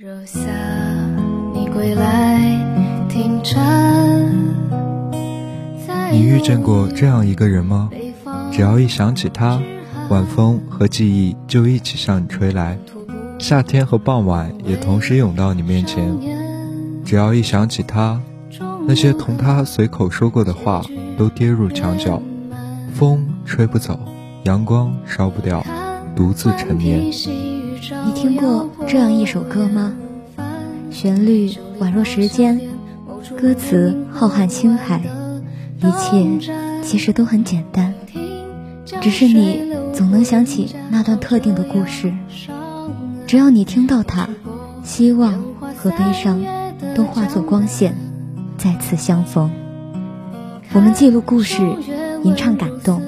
[0.00, 0.38] 若夏
[1.52, 2.38] 你归来，
[3.08, 4.32] 听蝉。
[6.12, 7.90] 你遇见过这样一个人吗？
[8.52, 9.60] 只要一想起他，
[10.08, 12.78] 晚风和记忆就一起向你吹来，
[13.40, 16.16] 夏天和傍晚也同时涌到你面前。
[17.04, 18.20] 只要一想起他，
[18.86, 20.80] 那些同他随口说过的话
[21.18, 22.22] 都跌入墙角，
[22.94, 23.98] 风吹不走，
[24.44, 25.66] 阳光烧不掉，
[26.14, 27.10] 独自沉眠。
[28.04, 29.94] 你听过这样一首歌吗？
[30.90, 32.60] 旋律宛若时间，
[33.40, 35.00] 歌词浩瀚星海，
[35.78, 37.94] 一切其实都很简单，
[39.00, 42.12] 只是你总能想起那段特定的故事。
[43.26, 44.28] 只要你听到它，
[44.82, 45.40] 希望
[45.76, 46.42] 和悲伤
[46.96, 47.94] 都化作光线，
[48.56, 49.50] 再次相逢。
[50.72, 51.62] 我们记录故事，
[52.24, 53.00] 吟唱感动。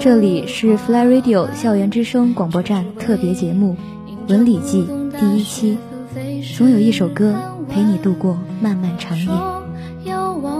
[0.00, 3.76] 这里是 Fly Radio 校园之声广播站特别节目
[4.30, 4.84] 《文理记》
[5.18, 5.76] 第一期，
[6.56, 7.34] 总有一首歌
[7.68, 9.26] 陪你度过漫漫长夜。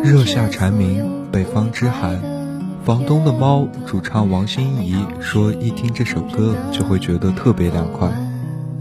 [0.02, 2.20] 热夏蝉鸣，北方之寒。
[2.84, 8.10] 房东的猫主唱王心怡说：“一听这首歌就会觉得特别凉快，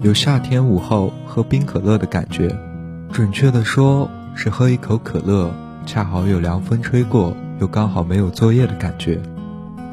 [0.01, 2.49] 有夏天午后喝冰可乐的感觉。
[3.11, 5.51] 准确的说，是喝一口可乐，
[5.85, 9.21] 恰好有凉风吹过，又刚好没有作业的感觉。”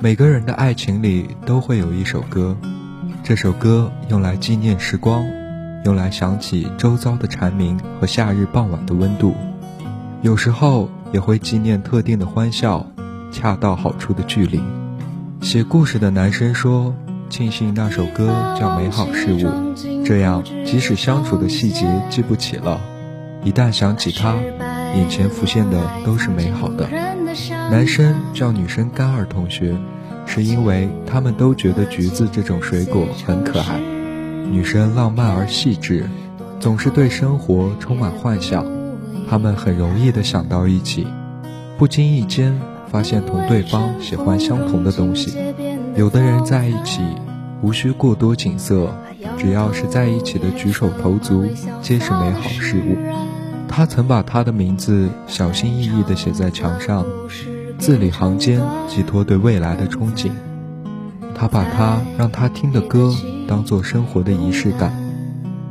[0.00, 2.56] 每个人的爱情里都会有一首歌，
[3.22, 5.24] 这首歌用来纪念时光，
[5.84, 9.34] 用来想起周遭的蝉鸣和夏日傍晚的温度，
[10.20, 12.86] 有时候也会纪念特定的欢笑，
[13.32, 14.60] 恰到好处的距离。
[15.40, 16.94] 写故事的男生说
[17.30, 18.26] ：“庆幸那首歌
[18.58, 19.38] 叫《美好事物》，
[20.04, 22.80] 这样即使相处的细节记不起了，
[23.42, 24.36] 一旦想起他。”
[24.96, 26.88] 眼前浮现的都是美好的。
[27.48, 29.76] 男生叫女生甘儿同学，
[30.26, 33.80] 是因为他们都觉得橘子这种水果很可爱。
[34.50, 36.08] 女生浪漫而细致，
[36.60, 38.64] 总是对生活充满幻想。
[39.28, 41.06] 他们很容易的想到一起，
[41.78, 45.36] 不经意间发现同对方喜欢相同的东西。
[45.96, 47.00] 有的人在一起，
[47.62, 48.94] 无需过多景色，
[49.38, 51.46] 只要是在一起的举手投足，
[51.80, 53.23] 皆是美好事物。
[53.76, 57.04] 他曾把他的名字小心翼翼地写在墙上，
[57.76, 60.30] 字里行间寄托对未来的憧憬。
[61.34, 63.12] 他把他让他听的歌
[63.48, 64.94] 当做生活的仪式感，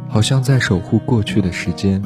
[0.09, 2.03] 好像在守护过去的时间。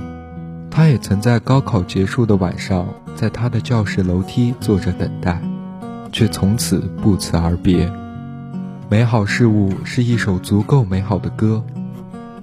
[0.70, 5.42] 他也曾在高考结束的晚上，在他的教室楼梯坐着等待，
[6.12, 7.92] 却从此不辞而别。
[8.88, 11.64] 美好事物是一首足够美好的歌，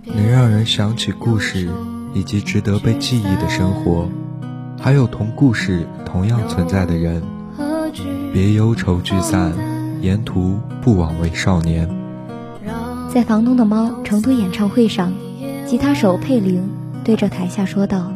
[0.03, 1.70] 能让人想起故事。
[2.14, 4.08] 以及值得被记忆的生活，
[4.80, 7.22] 还有同故事同样存在的人。
[8.32, 9.52] 别忧愁聚散，
[10.00, 11.88] 沿途不枉为少年。
[13.12, 15.12] 在房东的猫成都演唱会上，
[15.66, 16.69] 吉他手佩玲
[17.04, 18.12] 对着台下说道：“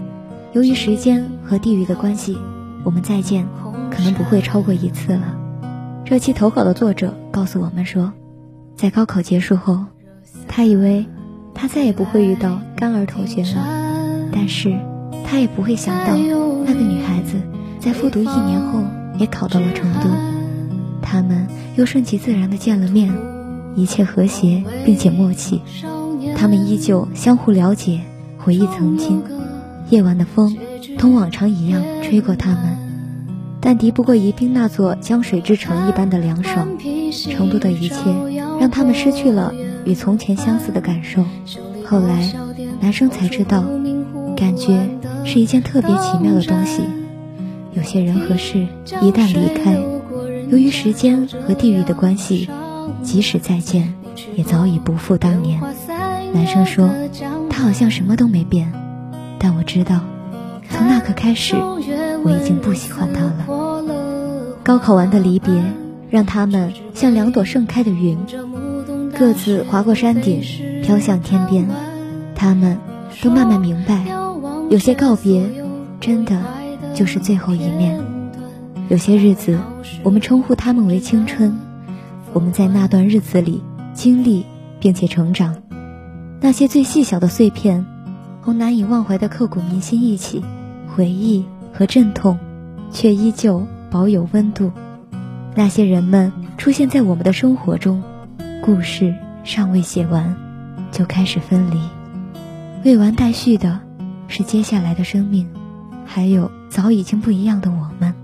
[0.54, 2.36] 由于时间和地域的关系，
[2.84, 3.46] 我们再见
[3.90, 5.36] 可能不会超过一次了。”
[6.04, 8.12] 这期投稿的作者告诉我们说，
[8.76, 9.84] 在高考结束后，
[10.48, 11.06] 他以为
[11.54, 13.77] 他再也不会遇到干儿同学了。
[14.32, 14.74] 但是，
[15.26, 16.16] 他也不会想到，
[16.66, 17.34] 那个女孩子
[17.80, 18.82] 在复读一年后
[19.18, 20.08] 也考到了成都。
[21.02, 21.46] 他们
[21.76, 23.12] 又顺其自然的见了面，
[23.74, 25.62] 一切和谐并且默契。
[26.36, 28.00] 他们依旧相互了解，
[28.38, 29.22] 回忆曾经。
[29.90, 30.56] 夜晚的风，
[30.98, 32.76] 同往常一样吹过他们，
[33.60, 36.68] 但敌不过宜宾那座江水之城一般的凉爽。
[37.10, 37.96] 成都的一切，
[38.60, 39.54] 让他们失去了
[39.86, 41.24] 与从前相似的感受。
[41.86, 42.30] 后来，
[42.80, 43.64] 男生才知道。
[44.38, 44.88] 感觉
[45.24, 46.82] 是一件特别奇妙的东西。
[47.72, 48.68] 有些人和事
[49.02, 49.72] 一旦离开，
[50.48, 52.48] 由于时间和地域的关系，
[53.02, 53.92] 即使再见，
[54.36, 55.60] 也早已不复当年。
[56.32, 56.88] 男生说，
[57.50, 58.72] 他好像什么都没变，
[59.40, 60.02] 但我知道，
[60.70, 63.46] 从那刻开始，我已经不喜欢他了。
[64.62, 65.52] 高考完的离别，
[66.10, 68.16] 让他们像两朵盛开的云，
[69.18, 70.40] 各自划过山顶，
[70.84, 71.66] 飘向天边。
[72.36, 72.78] 他们
[73.20, 74.04] 都慢慢明白。
[74.70, 75.48] 有些告别，
[75.98, 76.38] 真的
[76.94, 77.98] 就是最后一面。
[78.90, 79.58] 有些日子，
[80.02, 81.56] 我们称呼他们为青春。
[82.34, 83.62] 我们在那段日子里
[83.94, 84.44] 经历
[84.78, 85.56] 并且成长，
[86.42, 87.86] 那些最细小的碎片，
[88.44, 90.44] 同难以忘怀的刻骨铭心一起，
[90.94, 92.38] 回忆和阵痛，
[92.92, 94.70] 却依旧保有温度。
[95.54, 98.02] 那些人们出现在我们的生活中，
[98.62, 100.36] 故事尚未写完，
[100.92, 101.80] 就开始分离，
[102.84, 103.87] 未完待续的。
[104.28, 105.48] 是接下来的生命，
[106.06, 108.14] 还有早已经不一样的我们。